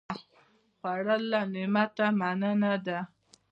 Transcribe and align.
خوړل 0.77 1.23
له 1.31 1.39
نعمته 1.53 2.05
مننه 2.19 2.73
ده 2.85 2.99